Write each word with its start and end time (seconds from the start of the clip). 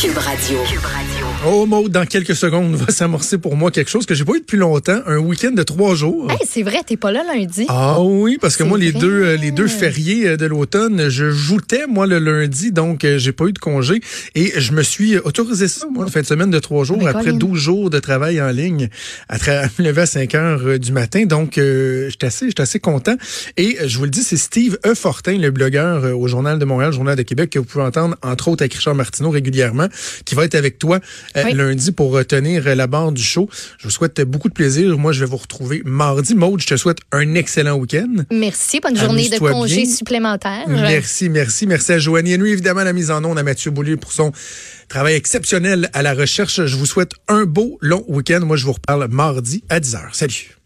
Cube 0.00 0.18
Radio. 0.18 0.58
Cube 0.68 0.84
Radio. 0.84 1.26
Oh, 1.46 1.66
Maud, 1.66 1.92
dans 1.92 2.04
quelques 2.04 2.34
secondes, 2.34 2.74
va 2.74 2.92
s'amorcer 2.92 3.38
pour 3.38 3.56
moi 3.56 3.70
quelque 3.70 3.90
chose 3.90 4.06
que 4.06 4.14
j'ai 4.14 4.24
pas 4.24 4.32
eu 4.34 4.40
depuis 4.40 4.56
longtemps, 4.56 5.00
un 5.06 5.18
week-end 5.18 5.52
de 5.52 5.62
trois 5.62 5.94
jours. 5.94 6.30
Hey, 6.30 6.38
c'est 6.48 6.62
vrai, 6.62 6.78
t'es 6.84 6.96
pas 6.96 7.12
là 7.12 7.22
lundi. 7.22 7.66
Ah 7.68 8.00
oui, 8.00 8.38
parce 8.40 8.56
que 8.56 8.64
moi, 8.64 8.76
les 8.76 8.92
deux, 8.92 9.24
euh, 9.24 9.36
les 9.36 9.50
deux 9.50 9.68
fériés 9.68 10.28
euh, 10.28 10.36
de 10.36 10.46
l'automne, 10.46 11.08
je 11.08 11.30
joutais, 11.30 11.86
moi, 11.86 12.06
le 12.06 12.18
lundi, 12.18 12.72
donc 12.72 13.04
euh, 13.04 13.18
j'ai 13.18 13.32
pas 13.32 13.44
eu 13.44 13.52
de 13.52 13.58
congé. 13.58 14.00
Et 14.34 14.52
je 14.56 14.72
me 14.72 14.82
suis 14.82 15.18
autorisé 15.18 15.68
ça, 15.68 15.86
moi, 15.90 16.06
en 16.06 16.08
fin 16.08 16.22
de 16.22 16.26
semaine 16.26 16.50
de 16.50 16.58
trois 16.58 16.84
jours, 16.84 17.06
après 17.06 17.24
Colin. 17.24 17.36
12 17.36 17.58
jours 17.58 17.90
de 17.90 18.00
travail 18.00 18.40
en 18.40 18.50
ligne, 18.50 18.88
à, 19.28 19.36
me 19.78 19.84
lever 19.84 20.02
à 20.02 20.06
5 20.06 20.34
heures 20.34 20.78
du 20.78 20.92
matin. 20.92 21.24
Donc, 21.26 21.58
euh, 21.58 22.08
j'étais 22.08 22.26
assez, 22.26 22.46
j'étais 22.48 22.62
assez 22.62 22.80
content. 22.80 23.16
Et 23.56 23.76
je 23.86 23.98
vous 23.98 24.04
le 24.04 24.10
dis, 24.10 24.22
c'est 24.22 24.38
Steve 24.38 24.78
E. 24.86 24.94
Fortin, 24.94 25.38
le 25.38 25.50
blogueur 25.50 26.18
au 26.18 26.26
Journal 26.26 26.58
de 26.58 26.64
Montréal, 26.64 26.92
Journal 26.92 27.16
de 27.16 27.22
Québec, 27.22 27.50
que 27.50 27.58
vous 27.58 27.64
pouvez 27.64 27.84
entendre, 27.84 28.16
entre 28.22 28.48
autres, 28.48 28.62
avec 28.62 28.74
Richard 28.74 28.94
Martineau 28.94 29.30
régulièrement, 29.30 29.83
qui 30.24 30.34
va 30.34 30.44
être 30.44 30.54
avec 30.54 30.78
toi 30.78 31.00
euh, 31.36 31.42
Oui. 31.44 31.54
lundi 31.54 31.92
pour 31.92 32.24
tenir 32.26 32.66
euh, 32.66 32.74
la 32.74 32.86
barre 32.86 33.12
du 33.12 33.22
show. 33.22 33.48
Je 33.78 33.84
vous 33.84 33.90
souhaite 33.90 34.20
beaucoup 34.22 34.48
de 34.48 34.54
plaisir. 34.54 34.96
Moi, 34.98 35.12
je 35.12 35.20
vais 35.20 35.26
vous 35.26 35.36
retrouver 35.36 35.82
mardi. 35.84 36.34
Maude, 36.34 36.60
je 36.60 36.66
te 36.66 36.76
souhaite 36.76 36.98
un 37.12 37.34
excellent 37.34 37.76
week-end. 37.76 38.24
Merci, 38.30 38.80
bonne 38.80 38.96
journée 38.96 39.28
de 39.28 39.38
congé 39.38 39.82
bien. 39.82 39.90
supplémentaire. 39.94 40.64
Merci, 40.68 41.28
merci. 41.28 41.66
Merci 41.66 41.92
à 41.92 41.98
Joanie 41.98 42.34
Henry, 42.36 42.52
évidemment, 42.52 42.80
à 42.80 42.84
la 42.84 42.92
mise 42.92 43.10
en 43.10 43.24
onde, 43.24 43.38
à 43.38 43.42
Mathieu 43.42 43.70
Boulier 43.70 43.96
pour 43.96 44.12
son 44.12 44.32
travail 44.88 45.14
exceptionnel 45.14 45.90
à 45.92 46.02
la 46.02 46.14
recherche. 46.14 46.64
Je 46.64 46.76
vous 46.76 46.86
souhaite 46.86 47.12
un 47.28 47.44
beau 47.44 47.78
long 47.80 48.04
week-end. 48.08 48.40
Moi, 48.40 48.56
je 48.56 48.64
vous 48.64 48.72
reparle 48.72 49.06
mardi 49.10 49.64
à 49.68 49.80
10h. 49.80 50.00
Salut. 50.12 50.63